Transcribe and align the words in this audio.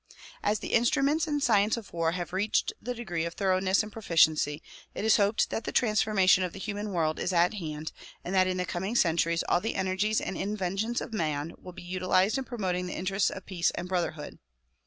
As 0.41 0.57
the 0.61 0.73
instruments 0.73 1.27
and 1.27 1.43
science 1.43 1.77
of 1.77 1.93
war 1.93 2.13
have 2.13 2.33
reached 2.33 2.73
the 2.81 2.95
degree 2.95 3.23
of 3.23 3.35
thoroughness 3.35 3.83
and 3.83 3.91
proficiency, 3.91 4.63
it 4.95 5.05
is 5.05 5.17
hoped 5.17 5.51
that 5.51 5.63
the 5.65 5.71
transformation 5.71 6.43
of 6.43 6.53
the 6.53 6.59
human 6.59 6.91
world 6.91 7.19
is 7.19 7.31
at 7.31 7.53
hand 7.53 7.91
and 8.25 8.33
that 8.33 8.47
in 8.47 8.57
the 8.57 8.65
coming 8.65 8.95
centuries 8.95 9.43
all 9.47 9.61
the 9.61 9.75
energies 9.75 10.19
and 10.19 10.35
inventions 10.39 11.01
of 11.01 11.13
man 11.13 11.53
will 11.59 11.71
be 11.71 11.83
utilized 11.83 12.39
in 12.39 12.45
promoting 12.45 12.87
the 12.87 12.95
interests 12.97 13.29
of 13.29 13.45
peace 13.45 13.69
and 13.75 13.87
brotherhood. 13.89 14.39